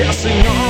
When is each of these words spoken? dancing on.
dancing 0.00 0.46
on. 0.46 0.69